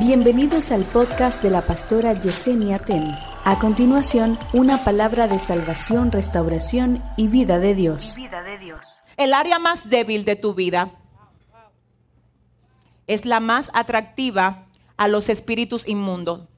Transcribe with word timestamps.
Bienvenidos 0.00 0.72
al 0.72 0.84
podcast 0.84 1.42
de 1.42 1.50
la 1.50 1.60
pastora 1.60 2.14
Yesenia 2.14 2.78
Ten. 2.78 3.14
A 3.44 3.58
continuación, 3.58 4.38
una 4.54 4.82
palabra 4.82 5.28
de 5.28 5.38
salvación, 5.38 6.10
restauración 6.10 7.04
y 7.18 7.28
vida 7.28 7.58
de 7.58 7.74
Dios. 7.74 8.16
El 9.18 9.34
área 9.34 9.58
más 9.58 9.90
débil 9.90 10.24
de 10.24 10.36
tu 10.36 10.54
vida 10.54 10.92
es 13.06 13.26
la 13.26 13.40
más 13.40 13.70
atractiva 13.74 14.68
a 14.96 15.06
los 15.06 15.28
espíritus 15.28 15.86
inmundos. 15.86 16.48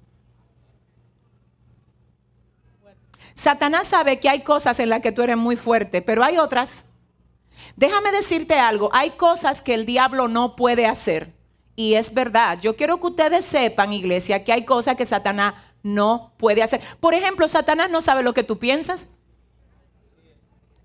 Satanás 3.35 3.89
sabe 3.89 4.21
que 4.21 4.29
hay 4.29 4.43
cosas 4.45 4.79
en 4.79 4.89
las 4.89 5.01
que 5.01 5.11
tú 5.11 5.21
eres 5.23 5.37
muy 5.37 5.57
fuerte, 5.57 6.01
pero 6.01 6.23
hay 6.23 6.39
otras. 6.39 6.85
Déjame 7.75 8.13
decirte 8.13 8.55
algo, 8.61 8.89
hay 8.93 9.11
cosas 9.17 9.63
que 9.63 9.75
el 9.75 9.85
diablo 9.85 10.29
no 10.29 10.55
puede 10.55 10.87
hacer. 10.87 11.42
Y 11.75 11.95
es 11.95 12.13
verdad, 12.13 12.59
yo 12.61 12.77
quiero 12.77 13.01
que 13.01 13.07
ustedes 13.07 13.45
sepan, 13.45 13.93
iglesia, 13.93 14.45
que 14.45 14.53
hay 14.53 14.65
cosas 14.65 14.97
que 14.97 15.07
Satanás 15.07 15.55
no 15.83 16.33
puede 16.37 16.63
hacer. 16.63 16.81
Por 17.01 17.15
ejemplo, 17.15 17.49
Satanás 17.49 17.91
no 17.91 18.03
sabe 18.03 18.23
lo 18.23 18.35
que 18.35 18.45
tú 18.45 18.59
piensas. 18.59 19.09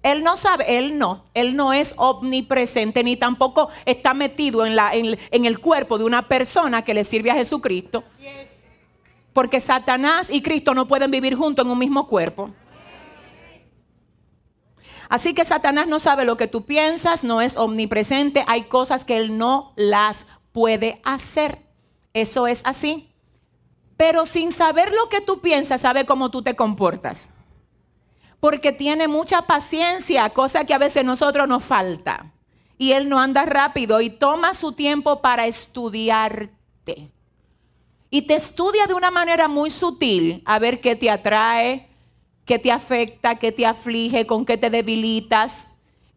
Él 0.04 0.24
no 0.24 0.38
sabe, 0.38 0.78
él 0.78 0.98
no, 0.98 1.26
él 1.34 1.56
no 1.56 1.74
es 1.74 1.94
omnipresente 1.98 3.04
ni 3.04 3.18
tampoco 3.18 3.70
está 3.86 4.14
metido 4.14 4.66
en, 4.66 4.78
en 5.32 5.46
el 5.46 5.60
cuerpo 5.60 5.98
de 5.98 6.06
una 6.06 6.28
persona 6.30 6.84
que 6.84 6.94
le 6.94 7.04
sirve 7.04 7.32
a 7.32 7.36
Jesucristo. 7.36 8.04
Porque 9.34 9.60
Satanás 9.60 10.30
y 10.30 10.42
Cristo 10.42 10.74
no 10.74 10.88
pueden 10.88 11.12
vivir 11.12 11.36
juntos 11.36 11.66
en 11.66 11.72
un 11.72 11.78
mismo 11.78 12.08
cuerpo. 12.08 12.52
Así 15.10 15.34
que 15.34 15.46
Satanás 15.46 15.88
no 15.88 16.00
sabe 16.00 16.26
lo 16.26 16.38
que 16.38 16.48
tú 16.48 16.66
piensas, 16.66 17.24
no 17.24 17.42
es 17.42 17.56
omnipresente, 17.56 18.44
hay 18.48 18.64
cosas 18.64 19.06
que 19.06 19.18
él 19.18 19.38
no 19.38 19.74
las 19.76 20.26
puede 20.58 21.00
hacer. 21.04 21.60
Eso 22.14 22.48
es 22.48 22.64
así. 22.66 23.14
Pero 23.96 24.26
sin 24.26 24.52
saber 24.52 24.92
lo 24.92 25.08
que 25.08 25.22
tú 25.22 25.40
piensas, 25.40 25.82
sabe 25.82 26.08
cómo 26.08 26.32
tú 26.32 26.42
te 26.42 26.56
comportas. 26.56 27.30
Porque 28.40 28.72
tiene 28.72 29.08
mucha 29.08 29.44
paciencia, 29.44 30.28
cosa 30.32 30.66
que 30.66 30.74
a 30.74 30.80
veces 30.80 31.06
nosotros 31.06 31.48
nos 31.48 31.64
falta. 31.64 32.34
Y 32.76 32.94
él 32.94 33.08
no 33.08 33.20
anda 33.20 33.46
rápido 33.46 34.02
y 34.02 34.10
toma 34.10 34.56
su 34.56 34.72
tiempo 34.72 35.22
para 35.22 35.46
estudiarte. 35.46 37.12
Y 38.10 38.24
te 38.24 38.34
estudia 38.34 38.88
de 38.88 38.96
una 38.96 39.12
manera 39.12 39.48
muy 39.48 39.70
sutil 39.70 40.42
a 40.46 40.58
ver 40.58 40.82
qué 40.82 40.96
te 40.96 41.12
atrae, 41.12 41.88
qué 42.46 42.58
te 42.58 42.72
afecta, 42.72 43.36
qué 43.36 43.52
te 43.52 43.68
aflige, 43.68 44.26
con 44.26 44.44
qué 44.44 44.58
te 44.58 44.72
debilitas, 44.72 45.68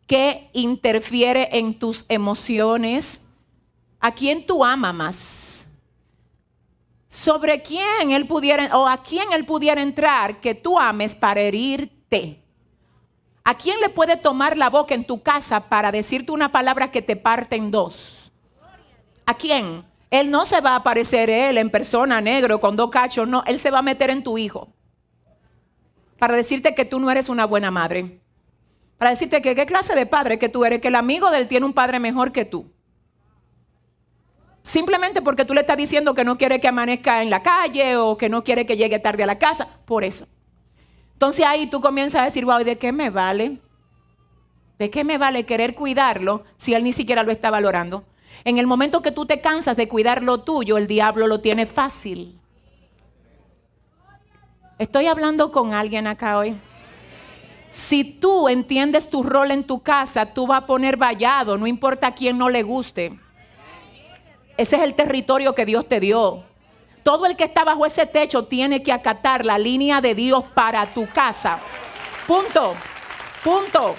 qué 0.06 0.48
interfiere 0.54 1.50
en 1.58 1.78
tus 1.78 2.06
emociones 2.08 3.26
¿A 4.00 4.12
quién 4.12 4.46
tú 4.46 4.64
amas 4.64 4.94
más? 4.94 5.66
¿Sobre 7.06 7.60
quién 7.60 8.12
él 8.12 8.26
pudiera, 8.26 8.76
o 8.78 8.88
a 8.88 9.02
quién 9.02 9.32
él 9.32 9.44
pudiera 9.44 9.82
entrar 9.82 10.40
que 10.40 10.54
tú 10.54 10.78
ames 10.78 11.14
para 11.14 11.40
herirte? 11.40 12.42
¿A 13.44 13.54
quién 13.54 13.78
le 13.80 13.90
puede 13.90 14.16
tomar 14.16 14.56
la 14.56 14.70
boca 14.70 14.94
en 14.94 15.04
tu 15.04 15.22
casa 15.22 15.68
para 15.68 15.92
decirte 15.92 16.32
una 16.32 16.50
palabra 16.50 16.90
que 16.90 17.02
te 17.02 17.16
parte 17.16 17.56
en 17.56 17.70
dos? 17.70 18.32
¿A 19.26 19.34
quién? 19.34 19.84
Él 20.10 20.30
no 20.30 20.46
se 20.46 20.60
va 20.60 20.70
a 20.70 20.76
aparecer 20.76 21.28
él 21.28 21.58
en 21.58 21.70
persona 21.70 22.20
negro 22.20 22.58
con 22.58 22.76
dos 22.76 22.90
cachos, 22.90 23.28
no, 23.28 23.44
él 23.46 23.58
se 23.58 23.70
va 23.70 23.80
a 23.80 23.82
meter 23.82 24.10
en 24.10 24.24
tu 24.24 24.38
hijo. 24.38 24.72
Para 26.18 26.34
decirte 26.34 26.74
que 26.74 26.84
tú 26.84 27.00
no 27.00 27.10
eres 27.10 27.28
una 27.28 27.44
buena 27.44 27.70
madre. 27.70 28.20
Para 28.98 29.10
decirte 29.10 29.42
que 29.42 29.54
qué 29.54 29.66
clase 29.66 29.94
de 29.94 30.06
padre 30.06 30.38
que 30.38 30.48
tú 30.48 30.64
eres, 30.64 30.80
que 30.80 30.88
el 30.88 30.96
amigo 30.96 31.30
de 31.30 31.38
él 31.38 31.48
tiene 31.48 31.66
un 31.66 31.72
padre 31.72 31.98
mejor 31.98 32.32
que 32.32 32.44
tú. 32.44 32.70
Simplemente 34.62 35.22
porque 35.22 35.44
tú 35.44 35.54
le 35.54 35.62
estás 35.62 35.76
diciendo 35.76 36.14
que 36.14 36.24
no 36.24 36.36
quiere 36.36 36.60
que 36.60 36.68
amanezca 36.68 37.22
en 37.22 37.30
la 37.30 37.42
calle 37.42 37.96
o 37.96 38.16
que 38.16 38.28
no 38.28 38.44
quiere 38.44 38.66
que 38.66 38.76
llegue 38.76 38.98
tarde 38.98 39.22
a 39.22 39.26
la 39.26 39.38
casa. 39.38 39.68
Por 39.84 40.04
eso. 40.04 40.26
Entonces 41.14 41.46
ahí 41.46 41.66
tú 41.66 41.80
comienzas 41.80 42.22
a 42.22 42.24
decir, 42.24 42.44
wow, 42.44 42.62
¿de 42.64 42.78
qué 42.78 42.92
me 42.92 43.10
vale? 43.10 43.58
¿De 44.78 44.90
qué 44.90 45.04
me 45.04 45.18
vale 45.18 45.44
querer 45.44 45.74
cuidarlo 45.74 46.44
si 46.56 46.74
él 46.74 46.84
ni 46.84 46.92
siquiera 46.92 47.22
lo 47.22 47.32
está 47.32 47.50
valorando? 47.50 48.04
En 48.44 48.58
el 48.58 48.66
momento 48.66 49.02
que 49.02 49.12
tú 49.12 49.26
te 49.26 49.40
cansas 49.40 49.76
de 49.76 49.88
cuidar 49.88 50.22
lo 50.22 50.42
tuyo, 50.42 50.78
el 50.78 50.86
diablo 50.86 51.26
lo 51.26 51.40
tiene 51.40 51.66
fácil. 51.66 52.38
Estoy 54.78 55.08
hablando 55.08 55.52
con 55.52 55.74
alguien 55.74 56.06
acá 56.06 56.38
hoy. 56.38 56.58
Si 57.68 58.02
tú 58.02 58.48
entiendes 58.48 59.10
tu 59.10 59.22
rol 59.22 59.50
en 59.50 59.64
tu 59.64 59.80
casa, 59.80 60.32
tú 60.32 60.46
vas 60.46 60.62
a 60.62 60.66
poner 60.66 60.96
vallado, 60.96 61.58
no 61.58 61.66
importa 61.66 62.06
a 62.06 62.14
quién 62.14 62.38
no 62.38 62.48
le 62.48 62.62
guste. 62.62 63.18
Ese 64.56 64.76
es 64.76 64.82
el 64.82 64.94
territorio 64.94 65.54
que 65.54 65.66
Dios 65.66 65.86
te 65.88 66.00
dio. 66.00 66.44
Todo 67.02 67.26
el 67.26 67.36
que 67.36 67.44
está 67.44 67.64
bajo 67.64 67.86
ese 67.86 68.06
techo 68.06 68.44
tiene 68.44 68.82
que 68.82 68.92
acatar 68.92 69.44
la 69.44 69.58
línea 69.58 70.00
de 70.00 70.14
Dios 70.14 70.44
para 70.54 70.90
tu 70.92 71.08
casa. 71.08 71.58
Punto. 72.26 72.74
Punto. 73.42 73.94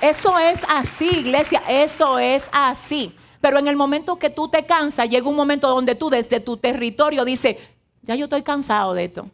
Eso 0.00 0.38
es 0.38 0.64
así, 0.68 1.10
iglesia. 1.10 1.62
Eso 1.68 2.18
es 2.18 2.48
así. 2.52 3.14
Pero 3.40 3.58
en 3.58 3.66
el 3.66 3.76
momento 3.76 4.16
que 4.16 4.30
tú 4.30 4.48
te 4.48 4.66
cansas, 4.66 5.08
llega 5.08 5.28
un 5.28 5.36
momento 5.36 5.68
donde 5.68 5.94
tú 5.94 6.10
desde 6.10 6.40
tu 6.40 6.56
territorio 6.56 7.24
dices, 7.24 7.56
ya 8.02 8.14
yo 8.14 8.24
estoy 8.24 8.42
cansado 8.42 8.94
de 8.94 9.04
esto. 9.04 9.26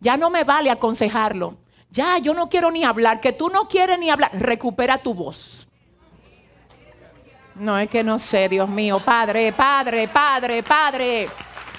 Ya 0.00 0.16
no 0.16 0.30
me 0.30 0.44
vale 0.44 0.70
aconsejarlo. 0.70 1.56
Ya 1.90 2.18
yo 2.18 2.34
no 2.34 2.48
quiero 2.48 2.70
ni 2.70 2.84
hablar. 2.84 3.20
Que 3.20 3.32
tú 3.32 3.50
no 3.50 3.68
quieres 3.68 3.98
ni 3.98 4.10
hablar. 4.10 4.30
Recupera 4.34 4.98
tu 4.98 5.14
voz. 5.14 5.67
No, 7.58 7.76
es 7.76 7.90
que 7.90 8.04
no 8.04 8.18
sé, 8.18 8.48
Dios 8.48 8.68
mío. 8.68 9.02
Padre, 9.04 9.52
Padre, 9.52 10.06
Padre, 10.08 10.62
Padre. 10.62 11.28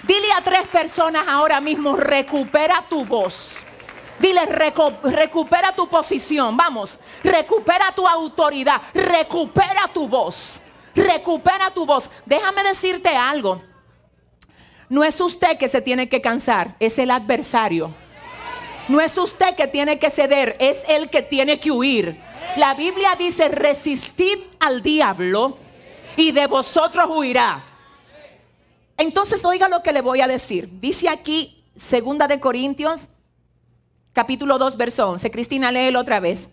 Dile 0.03 0.31
a 0.34 0.41
tres 0.41 0.67
personas 0.67 1.28
ahora 1.28 1.62
mismo, 1.62 1.95
recupera 1.95 2.84
tu 2.90 3.06
voz. 3.06 3.53
Dile, 4.19 4.45
recupera 4.45 5.72
tu 5.73 5.88
posición. 5.88 6.57
Vamos, 6.57 7.00
recupera 7.23 7.94
tu 7.95 8.06
autoridad. 8.06 8.81
Recupera 8.94 9.90
tu 9.94 10.07
voz. 10.07 10.59
Recupera 10.94 11.72
tu 11.72 11.85
voz. 11.85 12.09
Déjame 12.25 12.63
decirte 12.63 13.16
algo. 13.16 13.61
No 14.90 15.03
es 15.03 15.22
usted 15.22 15.57
que 15.57 15.69
se 15.69 15.81
tiene 15.81 16.09
que 16.09 16.19
cansar, 16.19 16.75
es 16.79 16.97
el 16.97 17.11
adversario. 17.11 17.94
No 18.88 19.00
es 19.00 19.17
usted 19.17 19.56
que 19.56 19.67
tiene 19.67 20.00
que 20.00 20.09
ceder, 20.09 20.57
es 20.59 20.84
el 20.90 21.09
que 21.11 21.22
tiene 21.22 21.59
que 21.59 21.72
huir. 21.72 22.19
La 22.57 22.73
Biblia 22.73 23.16
dice, 23.17 23.47
resistid 23.50 24.40
al 24.59 24.81
diablo 24.81 25.57
y 26.16 26.31
de 26.31 26.47
vosotros 26.47 27.06
huirá. 27.09 27.64
Entonces 28.97 29.44
oiga 29.46 29.70
lo 29.70 29.81
que 29.81 29.94
le 29.94 30.02
voy 30.02 30.22
a 30.22 30.28
decir. 30.28 30.70
Dice 30.80 31.09
aquí, 31.09 31.64
segunda 31.75 32.28
de 32.28 32.40
Corintios, 32.40 33.09
capítulo 34.14 34.58
2, 34.58 34.75
verso 34.75 35.09
11. 35.09 35.31
Cristina, 35.31 35.72
léelo 35.72 36.00
otra 36.00 36.20
vez. 36.20 36.50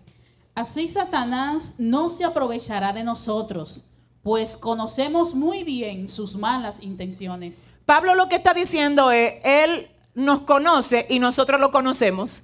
Así 0.55 0.89
Satanás 0.89 1.75
no 1.79 2.09
se 2.09 2.25
aprovechará 2.25 2.93
de 2.93 3.05
nosotros, 3.05 3.85
pues 4.23 4.57
conocemos 4.57 5.35
muy 5.35 5.65
bien 5.65 6.09
sus 6.09 6.37
malas 6.37 6.81
intenciones. 6.83 7.75
Pablo 7.85 8.15
lo 8.15 8.29
que 8.29 8.37
está 8.37 8.55
diciendo 8.55 9.11
es, 9.11 9.35
él 9.45 9.91
nos 10.15 10.41
conoce 10.41 11.07
y 11.11 11.19
nosotros 11.19 11.61
lo 11.61 11.71
conocemos. 11.71 12.43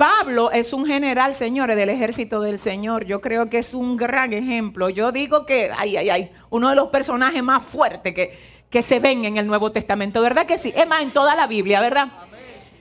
Pablo 0.00 0.50
es 0.50 0.72
un 0.72 0.86
general, 0.86 1.34
señores, 1.34 1.76
del 1.76 1.90
ejército 1.90 2.40
del 2.40 2.58
Señor. 2.58 3.04
Yo 3.04 3.20
creo 3.20 3.50
que 3.50 3.58
es 3.58 3.74
un 3.74 3.98
gran 3.98 4.32
ejemplo. 4.32 4.88
Yo 4.88 5.12
digo 5.12 5.44
que, 5.44 5.70
ay, 5.76 5.94
ay, 5.98 6.08
ay, 6.08 6.32
uno 6.48 6.70
de 6.70 6.74
los 6.74 6.88
personajes 6.88 7.42
más 7.42 7.62
fuertes 7.62 8.14
que, 8.14 8.32
que 8.70 8.80
se 8.80 8.98
ven 8.98 9.26
en 9.26 9.36
el 9.36 9.46
Nuevo 9.46 9.72
Testamento, 9.72 10.22
¿verdad 10.22 10.46
que 10.46 10.56
sí? 10.56 10.72
Es 10.74 10.88
más, 10.88 11.02
en 11.02 11.12
toda 11.12 11.36
la 11.36 11.46
Biblia, 11.46 11.82
¿verdad? 11.82 12.08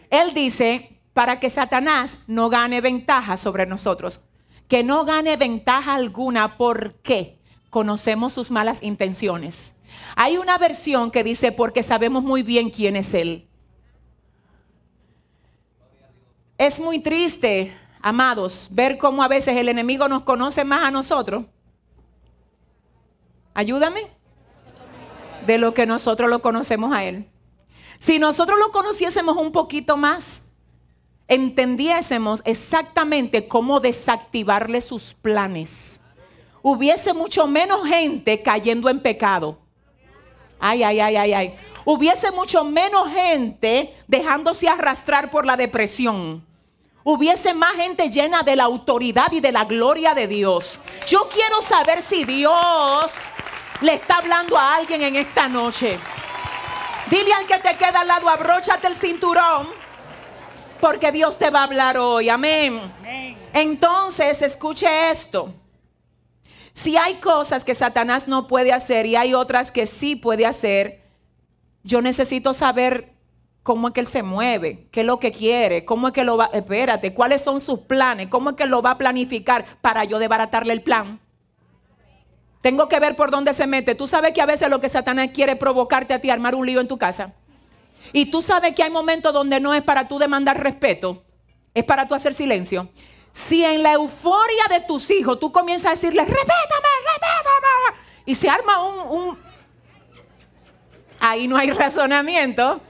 Él 0.10 0.34
dice, 0.34 0.98
para 1.12 1.42
que 1.42 1.50
Satanás 1.50 2.20
no 2.28 2.48
gane 2.48 2.80
ventaja 2.80 3.36
sobre 3.36 3.66
nosotros, 3.66 4.22
que 4.70 4.86
no 4.86 5.04
gane 5.04 5.36
ventaja 5.36 5.96
alguna 5.96 6.56
porque 6.56 7.38
conocemos 7.70 8.32
sus 8.32 8.50
malas 8.50 8.82
intenciones. 8.82 9.76
Hay 10.16 10.38
una 10.38 10.58
versión 10.58 11.12
que 11.12 11.26
dice, 11.26 11.52
porque 11.52 11.84
sabemos 11.84 12.24
muy 12.24 12.44
bien 12.44 12.70
quién 12.70 12.96
es 12.96 13.14
Él. 13.14 13.49
Es 16.60 16.78
muy 16.78 17.00
triste, 17.00 17.74
amados, 18.02 18.68
ver 18.74 18.98
cómo 18.98 19.24
a 19.24 19.30
veces 19.30 19.56
el 19.56 19.70
enemigo 19.70 20.10
nos 20.10 20.24
conoce 20.24 20.66
más 20.66 20.84
a 20.84 20.92
nosotros. 20.92 21.46
Ayúdame. 23.54 24.08
De 25.48 25.58
lo 25.58 25.74
que 25.74 25.86
nosotros 25.86 26.30
lo 26.30 26.42
conocemos 26.42 26.94
a 26.94 27.06
Él. 27.06 27.30
Si 27.98 28.20
nosotros 28.20 28.60
lo 28.60 28.74
conociésemos 28.74 29.38
un 29.38 29.54
poquito 29.54 29.96
más, 29.96 30.44
entendiésemos 31.30 32.42
exactamente 32.44 33.48
cómo 33.48 33.80
desactivarle 33.80 34.82
sus 34.82 35.14
planes. 35.14 36.02
Hubiese 36.62 37.14
mucho 37.14 37.48
menos 37.48 37.88
gente 37.88 38.42
cayendo 38.42 38.90
en 38.90 39.00
pecado. 39.00 39.58
Ay, 40.60 40.84
ay, 40.84 41.00
ay, 41.00 41.16
ay, 41.16 41.34
ay. 41.34 41.56
Hubiese 41.86 42.32
mucho 42.32 42.66
menos 42.66 43.08
gente 43.14 43.94
dejándose 44.10 44.68
arrastrar 44.68 45.32
por 45.32 45.46
la 45.46 45.56
depresión 45.56 46.49
hubiese 47.04 47.54
más 47.54 47.74
gente 47.76 48.10
llena 48.10 48.44
de 48.44 48.56
la 48.56 48.66
autoridad 48.66 49.32
y 49.32 49.40
de 49.40 49.52
la 49.52 49.66
gloria 49.66 50.14
de 50.14 50.28
Dios. 50.28 50.80
Yo 51.08 51.28
quiero 51.30 51.62
saber 51.62 52.02
si 52.02 52.26
Dios 52.26 53.12
le 53.82 53.94
está 53.96 54.18
hablando 54.18 54.58
a 54.58 54.76
alguien 54.76 55.02
en 55.04 55.16
esta 55.16 55.48
noche. 55.48 55.98
Dile 57.10 57.34
al 57.34 57.48
que 57.48 57.58
te 57.58 57.76
queda 57.76 58.02
al 58.02 58.08
lado, 58.08 58.30
abróchate 58.30 58.88
el 58.88 58.96
cinturón, 58.96 59.70
porque 60.80 61.12
Dios 61.12 61.38
te 61.38 61.50
va 61.50 61.62
a 61.62 61.64
hablar 61.64 61.98
hoy. 61.98 62.30
Amén. 62.30 62.94
Entonces, 63.54 64.42
escuche 64.42 65.10
esto. 65.10 65.54
Si 66.74 66.98
hay 66.98 67.16
cosas 67.16 67.64
que 67.64 67.74
Satanás 67.74 68.28
no 68.28 68.48
puede 68.48 68.72
hacer 68.72 69.06
y 69.06 69.16
hay 69.16 69.34
otras 69.34 69.72
que 69.72 69.88
sí 69.88 70.16
puede 70.16 70.46
hacer, 70.46 71.04
yo 71.84 72.02
necesito 72.02 72.54
saber 72.54 73.14
cómo 73.64 73.90
es 73.90 73.94
que 73.94 74.00
él 74.00 74.08
se 74.08 74.24
mueve, 74.24 74.88
qué 74.92 75.02
es 75.02 75.06
lo 75.06 75.20
que 75.20 75.32
quiere, 75.32 75.86
cómo 75.86 76.08
es 76.08 76.14
que 76.14 76.24
lo 76.24 76.38
va, 76.38 76.50
espérate, 76.54 77.14
cuáles 77.14 77.42
son 77.44 77.60
sus 77.62 77.80
planes, 77.82 78.28
cómo 78.30 78.52
es 78.52 78.56
que 78.56 78.66
lo 78.66 78.82
va 78.82 78.92
a 78.92 78.98
planificar 78.98 79.66
para 79.82 80.04
yo 80.04 80.20
desbaratarle 80.20 80.74
el 80.74 80.82
plan. 80.82 81.20
Tengo 82.62 82.90
que 82.90 83.00
ver 83.00 83.16
por 83.16 83.32
dónde 83.32 83.54
se 83.54 83.68
mete. 83.68 83.96
Tú 83.96 84.08
sabes 84.08 84.34
que 84.34 84.42
a 84.42 84.46
veces 84.46 84.70
lo 84.70 84.82
que 84.82 84.90
Satanás 84.90 85.30
quiere 85.34 85.56
provocarte 85.56 86.14
a 86.14 86.20
ti, 86.20 86.30
armar 86.30 86.56
un 86.56 86.66
lío 86.66 86.82
en 86.82 86.88
tu 86.88 86.98
casa. 86.98 87.34
Y 88.12 88.26
tú 88.26 88.42
sabes 88.42 88.76
que 88.76 88.84
hay 88.84 88.90
momentos 88.90 89.34
donde 89.34 89.60
no 89.60 89.74
es 89.74 89.82
para 89.82 90.08
tú 90.08 90.20
demandar 90.20 90.62
respeto, 90.62 91.24
es 91.74 91.84
para 91.84 92.08
tú 92.08 92.16
hacer 92.16 92.34
silencio. 92.34 92.90
Si 93.32 93.64
en 93.64 93.84
la 93.84 93.94
euforia 93.94 94.64
de 94.70 94.82
tus 94.82 95.10
hijos 95.12 95.40
tú 95.40 95.52
comienzas 95.52 95.88
a 95.88 95.96
decirles, 95.96 96.26
respétame, 96.26 96.58
respétame, 97.06 98.00
y 98.26 98.36
se 98.36 98.50
arma 98.50 98.88
un, 98.88 99.20
un... 99.20 99.38
Ahí 101.20 101.48
no 101.48 101.58
hay 101.58 101.72
razonamiento. 101.72 102.82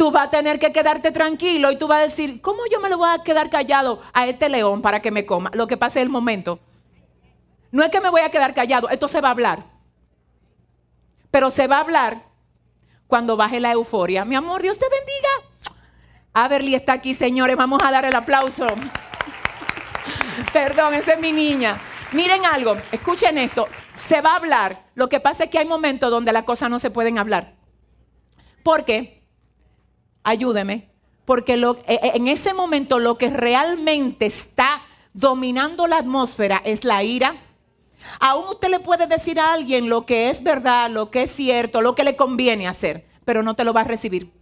Tú 0.00 0.10
vas 0.10 0.28
a 0.28 0.30
tener 0.30 0.58
que 0.58 0.72
quedarte 0.72 1.12
tranquilo 1.12 1.70
y 1.70 1.76
tú 1.76 1.86
vas 1.86 1.98
a 1.98 2.02
decir, 2.04 2.40
¿cómo 2.40 2.62
yo 2.72 2.80
me 2.80 2.88
lo 2.88 2.96
voy 2.96 3.10
a 3.10 3.22
quedar 3.22 3.50
callado 3.50 4.00
a 4.14 4.26
este 4.26 4.48
león 4.48 4.80
para 4.80 5.02
que 5.02 5.10
me 5.10 5.26
coma? 5.26 5.50
Lo 5.52 5.66
que 5.66 5.76
pasa 5.76 6.00
es 6.00 6.06
el 6.06 6.08
momento. 6.08 6.58
No 7.70 7.82
es 7.82 7.90
que 7.90 8.00
me 8.00 8.08
voy 8.08 8.22
a 8.22 8.30
quedar 8.30 8.54
callado, 8.54 8.88
esto 8.88 9.08
se 9.08 9.20
va 9.20 9.28
a 9.28 9.32
hablar. 9.32 9.66
Pero 11.30 11.50
se 11.50 11.66
va 11.66 11.76
a 11.76 11.80
hablar 11.80 12.22
cuando 13.08 13.36
baje 13.36 13.60
la 13.60 13.72
euforia. 13.72 14.24
Mi 14.24 14.36
amor, 14.36 14.62
Dios 14.62 14.78
te 14.78 14.86
bendiga. 14.88 15.78
Averly 16.32 16.76
está 16.76 16.94
aquí, 16.94 17.12
señores. 17.12 17.58
Vamos 17.58 17.82
a 17.84 17.90
dar 17.90 18.06
el 18.06 18.14
aplauso. 18.14 18.66
Perdón, 20.50 20.94
esa 20.94 21.12
es 21.12 21.20
mi 21.20 21.32
niña. 21.32 21.78
Miren 22.12 22.46
algo, 22.46 22.74
escuchen 22.90 23.36
esto. 23.36 23.68
Se 23.92 24.22
va 24.22 24.32
a 24.32 24.36
hablar. 24.36 24.82
Lo 24.94 25.10
que 25.10 25.20
pasa 25.20 25.44
es 25.44 25.50
que 25.50 25.58
hay 25.58 25.66
momentos 25.66 26.10
donde 26.10 26.32
las 26.32 26.44
cosas 26.44 26.70
no 26.70 26.78
se 26.78 26.90
pueden 26.90 27.18
hablar. 27.18 27.52
¿Por 28.62 28.86
qué? 28.86 29.19
Ayúdeme. 30.22 30.90
Porque 31.24 31.56
lo, 31.56 31.76
e, 31.86 31.94
e, 31.94 32.16
en 32.16 32.28
ese 32.28 32.54
momento 32.54 32.98
lo 32.98 33.18
que 33.18 33.30
realmente 33.30 34.26
está 34.26 34.82
dominando 35.12 35.86
la 35.86 35.98
atmósfera 35.98 36.60
es 36.64 36.84
la 36.84 37.02
ira, 37.02 37.36
Aún 38.18 38.44
usted 38.48 38.68
le 38.68 38.80
puede 38.80 39.06
decir 39.06 39.38
a 39.38 39.52
alguien 39.52 39.88
lo 39.88 40.06
que 40.06 40.30
es 40.30 40.42
verdad, 40.42 40.90
lo 40.90 41.10
que 41.10 41.22
es 41.22 41.30
cierto, 41.30 41.82
lo 41.82 41.94
que 41.94 42.04
le 42.04 42.16
conviene 42.16 42.66
hacer, 42.66 43.06
pero 43.24 43.42
no 43.42 43.54
te 43.54 43.64
lo 43.64 43.72
va 43.72 43.82
a 43.82 43.84
recibir. 43.84 44.32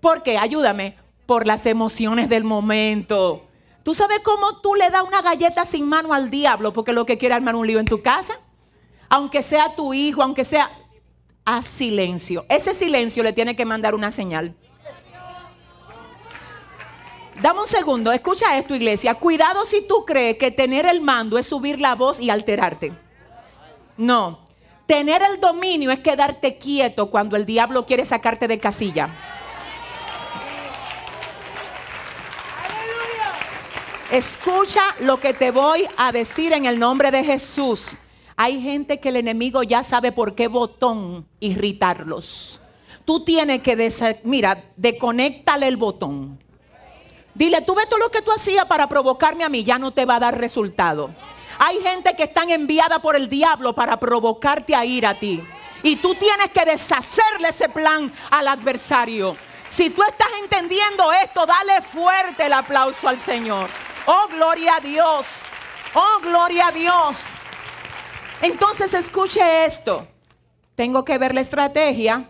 ¿Por 0.00 0.22
qué? 0.22 0.38
Ayúdame. 0.38 0.96
Por 1.26 1.46
las 1.46 1.66
emociones 1.66 2.28
del 2.28 2.44
momento. 2.44 3.44
¿Tú 3.82 3.94
sabes 3.94 4.20
cómo 4.20 4.60
tú 4.60 4.74
le 4.74 4.90
das 4.90 5.02
una 5.06 5.20
galleta 5.20 5.64
sin 5.64 5.86
mano 5.86 6.14
al 6.14 6.30
diablo 6.30 6.72
porque 6.72 6.92
lo 6.92 7.04
que 7.04 7.18
quiere 7.18 7.34
armar 7.34 7.54
un 7.54 7.66
lío 7.66 7.78
en 7.78 7.86
tu 7.86 8.00
casa? 8.00 8.34
Aunque 9.08 9.42
sea 9.42 9.74
tu 9.74 9.94
hijo, 9.94 10.22
aunque 10.22 10.44
sea... 10.44 10.70
Haz 11.44 11.64
silencio. 11.64 12.44
Ese 12.50 12.74
silencio 12.74 13.22
le 13.22 13.32
tiene 13.32 13.56
que 13.56 13.64
mandar 13.64 13.94
una 13.94 14.10
señal. 14.10 14.54
Dame 17.40 17.60
un 17.60 17.68
segundo, 17.68 18.10
escucha 18.10 18.58
esto 18.58 18.74
iglesia. 18.74 19.14
Cuidado 19.14 19.64
si 19.64 19.86
tú 19.86 20.04
crees 20.04 20.36
que 20.38 20.50
tener 20.50 20.86
el 20.86 21.00
mando 21.00 21.38
es 21.38 21.46
subir 21.46 21.78
la 21.78 21.94
voz 21.94 22.18
y 22.18 22.30
alterarte. 22.30 22.92
No, 23.96 24.40
tener 24.86 25.22
el 25.22 25.40
dominio 25.40 25.92
es 25.92 26.00
quedarte 26.00 26.58
quieto 26.58 27.10
cuando 27.10 27.36
el 27.36 27.46
diablo 27.46 27.86
quiere 27.86 28.04
sacarte 28.04 28.48
de 28.48 28.58
casilla. 28.58 29.08
Escucha 34.10 34.82
lo 35.00 35.20
que 35.20 35.32
te 35.32 35.52
voy 35.52 35.86
a 35.96 36.10
decir 36.10 36.52
en 36.52 36.66
el 36.66 36.78
nombre 36.78 37.12
de 37.12 37.22
Jesús. 37.22 37.96
Hay 38.36 38.60
gente 38.60 38.98
que 38.98 39.10
el 39.10 39.16
enemigo 39.16 39.62
ya 39.62 39.84
sabe 39.84 40.10
por 40.10 40.34
qué 40.34 40.48
botón 40.48 41.28
irritarlos. 41.38 42.60
Tú 43.04 43.24
tienes 43.24 43.62
que, 43.62 43.92
mira, 44.24 44.64
desconéctale 44.76 45.68
el 45.68 45.76
botón. 45.76 46.38
Dile, 47.38 47.62
tú 47.62 47.76
ves 47.76 47.88
todo 47.88 48.00
lo 48.00 48.10
que 48.10 48.20
tú 48.20 48.32
hacías 48.32 48.64
para 48.64 48.88
provocarme 48.88 49.44
a 49.44 49.48
mí, 49.48 49.62
ya 49.62 49.78
no 49.78 49.92
te 49.92 50.04
va 50.04 50.16
a 50.16 50.18
dar 50.18 50.36
resultado. 50.40 51.10
Hay 51.60 51.80
gente 51.80 52.16
que 52.16 52.24
están 52.24 52.50
enviada 52.50 52.98
por 52.98 53.14
el 53.14 53.28
diablo 53.28 53.76
para 53.76 53.96
provocarte 53.96 54.74
a 54.74 54.84
ir 54.84 55.06
a 55.06 55.16
ti. 55.16 55.40
Y 55.84 55.94
tú 55.94 56.16
tienes 56.16 56.50
que 56.50 56.64
deshacerle 56.64 57.50
ese 57.50 57.68
plan 57.68 58.12
al 58.32 58.48
adversario. 58.48 59.36
Si 59.68 59.88
tú 59.88 60.02
estás 60.02 60.26
entendiendo 60.42 61.12
esto, 61.12 61.46
dale 61.46 61.80
fuerte 61.80 62.46
el 62.46 62.54
aplauso 62.54 63.08
al 63.08 63.20
Señor. 63.20 63.68
Oh, 64.06 64.26
gloria 64.28 64.74
a 64.74 64.80
Dios. 64.80 65.44
Oh, 65.94 66.18
gloria 66.20 66.66
a 66.66 66.72
Dios. 66.72 67.36
Entonces 68.42 68.92
escuche 68.94 69.64
esto. 69.64 70.08
Tengo 70.74 71.04
que 71.04 71.18
ver 71.18 71.34
la 71.34 71.42
estrategia 71.42 72.28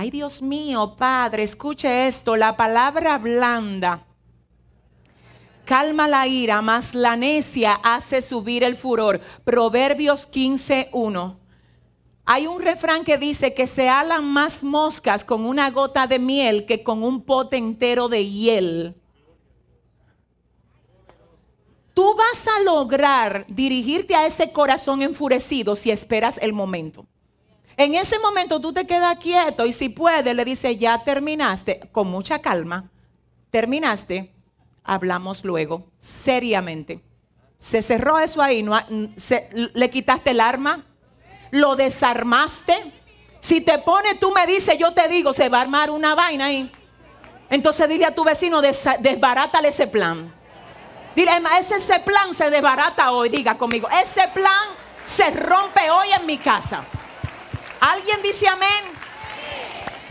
Ay, 0.00 0.12
Dios 0.12 0.42
mío, 0.42 0.94
Padre, 0.96 1.42
escuche 1.42 2.06
esto. 2.06 2.36
La 2.36 2.56
palabra 2.56 3.18
blanda 3.18 4.06
calma 5.64 6.06
la 6.06 6.28
ira, 6.28 6.62
mas 6.62 6.94
la 6.94 7.16
necia 7.16 7.74
hace 7.82 8.22
subir 8.22 8.62
el 8.62 8.76
furor. 8.76 9.20
Proverbios 9.42 10.30
15.1. 10.30 11.36
Hay 12.26 12.46
un 12.46 12.62
refrán 12.62 13.02
que 13.02 13.18
dice 13.18 13.54
que 13.54 13.66
se 13.66 13.88
alan 13.88 14.24
más 14.24 14.62
moscas 14.62 15.24
con 15.24 15.44
una 15.44 15.68
gota 15.72 16.06
de 16.06 16.20
miel 16.20 16.64
que 16.64 16.84
con 16.84 17.02
un 17.02 17.24
pote 17.24 17.56
entero 17.56 18.08
de 18.08 18.24
hiel. 18.24 18.94
Tú 21.92 22.14
vas 22.14 22.46
a 22.46 22.62
lograr 22.62 23.46
dirigirte 23.48 24.14
a 24.14 24.26
ese 24.26 24.52
corazón 24.52 25.02
enfurecido 25.02 25.74
si 25.74 25.90
esperas 25.90 26.38
el 26.40 26.52
momento. 26.52 27.08
En 27.78 27.94
ese 27.94 28.18
momento 28.18 28.60
tú 28.60 28.72
te 28.72 28.88
quedas 28.88 29.16
quieto 29.18 29.64
y 29.64 29.70
si 29.70 29.88
puedes 29.88 30.34
le 30.34 30.44
dice, 30.44 30.76
ya 30.76 31.04
terminaste, 31.04 31.78
con 31.92 32.08
mucha 32.08 32.40
calma, 32.40 32.90
terminaste, 33.52 34.34
hablamos 34.82 35.44
luego, 35.44 35.86
seriamente. 36.00 37.04
Se 37.56 37.80
cerró 37.80 38.18
eso 38.18 38.42
ahí, 38.42 38.64
no, 38.64 38.76
le 38.88 39.90
quitaste 39.90 40.30
el 40.30 40.40
arma, 40.40 40.86
lo 41.52 41.76
desarmaste. 41.76 42.92
Si 43.38 43.60
te 43.60 43.78
pone, 43.78 44.16
tú 44.16 44.32
me 44.32 44.44
dices, 44.44 44.76
yo 44.76 44.92
te 44.92 45.06
digo, 45.06 45.32
se 45.32 45.48
va 45.48 45.58
a 45.58 45.62
armar 45.62 45.92
una 45.92 46.16
vaina 46.16 46.46
ahí. 46.46 46.72
Entonces 47.48 47.88
dile 47.88 48.06
a 48.06 48.14
tu 48.14 48.24
vecino, 48.24 48.60
desbarátale 48.60 49.68
ese 49.68 49.86
plan. 49.86 50.34
Dile, 51.14 51.30
ese, 51.60 51.76
ese 51.76 52.00
plan 52.00 52.34
se 52.34 52.50
desbarata 52.50 53.12
hoy, 53.12 53.28
diga 53.28 53.56
conmigo, 53.56 53.88
ese 54.02 54.26
plan 54.34 54.66
se 55.06 55.30
rompe 55.30 55.88
hoy 55.90 56.08
en 56.10 56.26
mi 56.26 56.38
casa. 56.38 56.84
¿Alguien 57.80 58.22
dice 58.22 58.48
amén? 58.48 58.84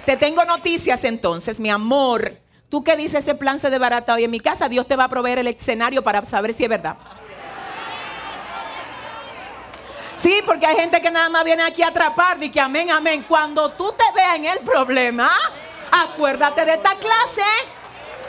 Te 0.06 0.16
tengo 0.16 0.46
noticias 0.46 1.04
entonces, 1.04 1.60
mi 1.60 1.70
amor. 1.70 2.38
Tú 2.70 2.84
que 2.84 2.96
dices 2.96 3.24
ese 3.24 3.36
plan 3.36 3.60
se 3.60 3.70
desbarata 3.70 4.14
hoy 4.14 4.26
en 4.26 4.32
mi 4.32 4.40
casa, 4.40 4.70
Dios 4.70 4.88
te 4.88 4.96
va 4.96 5.06
a 5.06 5.10
proveer 5.10 5.40
el 5.40 5.48
escenario 5.48 6.04
para 6.04 6.24
saber 6.26 6.54
si 6.54 6.64
es 6.64 6.70
verdad. 6.70 6.98
Sí, 10.16 10.42
porque 10.46 10.66
hay 10.66 10.76
gente 10.76 11.00
que 11.00 11.12
nada 11.12 11.30
más 11.30 11.44
viene 11.46 11.64
aquí 11.64 11.84
a 11.84 11.90
atrapar 11.90 12.42
y 12.42 12.50
que 12.50 12.60
amén, 12.60 12.90
amén. 12.90 13.24
Cuando 13.28 13.72
tú 13.72 13.94
te 13.96 14.04
veas 14.16 14.36
en 14.36 14.46
el 14.46 14.60
problema, 14.60 15.30
acuérdate 15.92 16.66
de 16.66 16.74
esta 16.74 16.96
clase. 16.96 17.44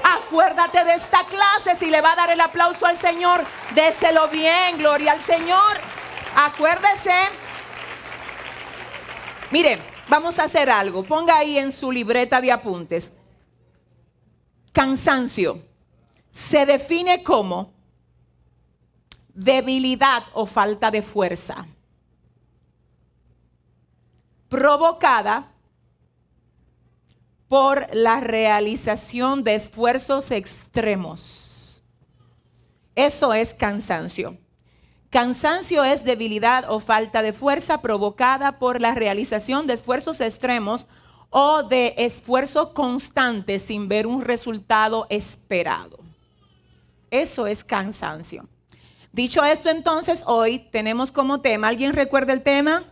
Acuérdate 0.02 0.84
de 0.84 0.94
esta 0.94 1.24
clase. 1.24 1.74
Si 1.74 1.86
le 1.86 2.00
va 2.00 2.12
a 2.12 2.16
dar 2.16 2.30
el 2.30 2.40
aplauso 2.40 2.86
al 2.86 2.96
Señor, 2.96 3.42
déselo 3.74 4.28
bien, 4.28 4.78
gloria 4.78 5.12
al 5.12 5.20
Señor. 5.20 5.78
Acuérdese 6.36 7.14
Mire, 9.50 9.78
vamos 10.08 10.38
a 10.38 10.44
hacer 10.44 10.70
algo. 10.70 11.02
Ponga 11.04 11.36
ahí 11.36 11.58
en 11.58 11.72
su 11.72 11.90
libreta 11.90 12.40
de 12.40 12.52
apuntes. 12.52 13.12
Cansancio 14.72 15.62
se 16.30 16.66
define 16.66 17.22
como 17.22 17.72
debilidad 19.34 20.24
o 20.34 20.46
falta 20.46 20.90
de 20.90 21.02
fuerza 21.02 21.66
provocada 24.48 25.52
por 27.48 27.86
la 27.94 28.20
realización 28.20 29.44
de 29.44 29.54
esfuerzos 29.54 30.30
extremos. 30.30 31.82
Eso 32.94 33.32
es 33.32 33.54
cansancio. 33.54 34.36
Cansancio 35.10 35.84
es 35.84 36.04
debilidad 36.04 36.70
o 36.70 36.80
falta 36.80 37.22
de 37.22 37.32
fuerza 37.32 37.80
provocada 37.80 38.58
por 38.58 38.80
la 38.80 38.94
realización 38.94 39.66
de 39.66 39.72
esfuerzos 39.72 40.20
extremos 40.20 40.86
o 41.30 41.62
de 41.62 41.94
esfuerzo 41.96 42.74
constante 42.74 43.58
sin 43.58 43.88
ver 43.88 44.06
un 44.06 44.22
resultado 44.22 45.06
esperado. 45.08 45.98
Eso 47.10 47.46
es 47.46 47.64
cansancio. 47.64 48.46
Dicho 49.12 49.44
esto, 49.44 49.70
entonces, 49.70 50.22
hoy 50.26 50.58
tenemos 50.58 51.10
como 51.10 51.40
tema, 51.40 51.68
¿alguien 51.68 51.94
recuerda 51.94 52.34
el 52.34 52.42
tema? 52.42 52.84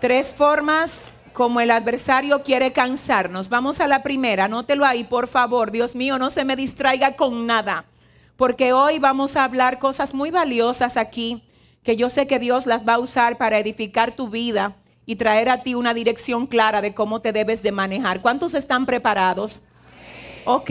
Tres 0.00 0.32
formas 0.32 1.12
como 1.32 1.60
el 1.60 1.70
adversario 1.70 2.42
quiere 2.42 2.72
cansarnos. 2.72 3.48
Vamos 3.48 3.80
a 3.80 3.88
la 3.88 4.02
primera, 4.04 4.44
anótelo 4.44 4.84
ahí, 4.84 5.02
por 5.02 5.26
favor. 5.26 5.72
Dios 5.72 5.96
mío, 5.96 6.18
no 6.18 6.30
se 6.30 6.44
me 6.44 6.54
distraiga 6.54 7.16
con 7.16 7.46
nada, 7.46 7.86
porque 8.36 8.72
hoy 8.72 8.98
vamos 8.98 9.36
a 9.36 9.44
hablar 9.44 9.78
cosas 9.78 10.14
muy 10.14 10.30
valiosas 10.30 10.96
aquí, 10.96 11.44
que 11.82 11.96
yo 11.96 12.08
sé 12.10 12.26
que 12.26 12.38
Dios 12.38 12.66
las 12.66 12.86
va 12.86 12.94
a 12.94 12.98
usar 12.98 13.38
para 13.38 13.58
edificar 13.58 14.14
tu 14.14 14.28
vida 14.28 14.76
y 15.04 15.16
traer 15.16 15.48
a 15.48 15.62
ti 15.62 15.74
una 15.74 15.94
dirección 15.94 16.46
clara 16.46 16.80
de 16.80 16.94
cómo 16.94 17.20
te 17.20 17.32
debes 17.32 17.62
de 17.62 17.72
manejar. 17.72 18.22
¿Cuántos 18.22 18.54
están 18.54 18.86
preparados? 18.86 19.62
Ok, 20.44 20.70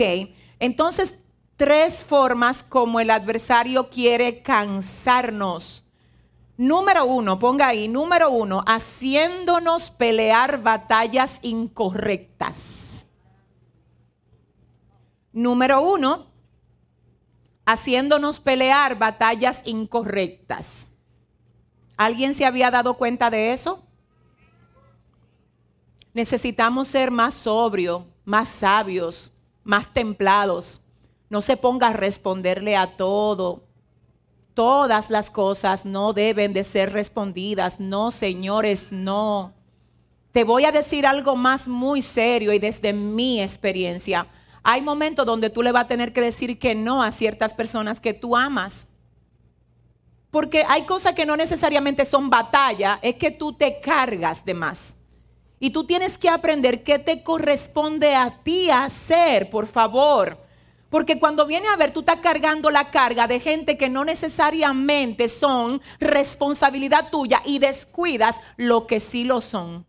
entonces 0.58 1.18
tres 1.56 2.02
formas 2.02 2.62
como 2.62 3.00
el 3.00 3.10
adversario 3.10 3.90
quiere 3.90 4.42
cansarnos. 4.42 5.84
Número 6.56 7.06
uno, 7.06 7.38
ponga 7.38 7.68
ahí, 7.68 7.88
número 7.88 8.30
uno, 8.30 8.62
haciéndonos 8.66 9.90
pelear 9.90 10.62
batallas 10.62 11.38
incorrectas. 11.42 13.06
Número 15.32 15.80
uno, 15.80 16.31
haciéndonos 17.64 18.40
pelear 18.40 18.98
batallas 18.98 19.62
incorrectas. 19.64 20.88
¿Alguien 21.96 22.34
se 22.34 22.44
había 22.44 22.70
dado 22.70 22.94
cuenta 22.94 23.30
de 23.30 23.52
eso? 23.52 23.82
Necesitamos 26.14 26.88
ser 26.88 27.10
más 27.10 27.34
sobrios, 27.34 28.04
más 28.24 28.48
sabios, 28.48 29.32
más 29.64 29.92
templados. 29.92 30.80
No 31.30 31.40
se 31.40 31.56
ponga 31.56 31.88
a 31.88 31.92
responderle 31.92 32.76
a 32.76 32.96
todo. 32.96 33.64
Todas 34.54 35.08
las 35.08 35.30
cosas 35.30 35.86
no 35.86 36.12
deben 36.12 36.52
de 36.52 36.64
ser 36.64 36.92
respondidas. 36.92 37.80
No, 37.80 38.10
señores, 38.10 38.92
no. 38.92 39.54
Te 40.32 40.44
voy 40.44 40.64
a 40.64 40.72
decir 40.72 41.06
algo 41.06 41.36
más 41.36 41.68
muy 41.68 42.02
serio 42.02 42.52
y 42.52 42.58
desde 42.58 42.92
mi 42.92 43.40
experiencia. 43.40 44.26
Hay 44.62 44.82
momentos 44.82 45.26
donde 45.26 45.50
tú 45.50 45.62
le 45.62 45.72
vas 45.72 45.84
a 45.84 45.88
tener 45.88 46.12
que 46.12 46.20
decir 46.20 46.58
que 46.58 46.74
no 46.74 47.02
a 47.02 47.10
ciertas 47.10 47.54
personas 47.54 48.00
que 48.00 48.14
tú 48.14 48.36
amas. 48.36 48.88
Porque 50.30 50.64
hay 50.66 50.86
cosas 50.86 51.14
que 51.14 51.26
no 51.26 51.36
necesariamente 51.36 52.04
son 52.04 52.30
batalla, 52.30 52.98
es 53.02 53.16
que 53.16 53.30
tú 53.30 53.52
te 53.52 53.80
cargas 53.80 54.44
de 54.44 54.54
más. 54.54 54.96
Y 55.58 55.70
tú 55.70 55.84
tienes 55.84 56.16
que 56.16 56.28
aprender 56.28 56.82
qué 56.82 56.98
te 56.98 57.22
corresponde 57.22 58.14
a 58.14 58.42
ti 58.42 58.70
hacer, 58.70 59.50
por 59.50 59.66
favor. 59.66 60.38
Porque 60.90 61.18
cuando 61.18 61.46
viene 61.46 61.68
a 61.68 61.76
ver, 61.76 61.92
tú 61.92 62.00
estás 62.00 62.20
cargando 62.20 62.70
la 62.70 62.90
carga 62.90 63.26
de 63.26 63.40
gente 63.40 63.76
que 63.76 63.88
no 63.88 64.04
necesariamente 64.04 65.28
son 65.28 65.80
responsabilidad 66.00 67.10
tuya 67.10 67.42
y 67.44 67.58
descuidas 67.58 68.40
lo 68.56 68.86
que 68.86 69.00
sí 69.00 69.24
lo 69.24 69.40
son. 69.40 69.86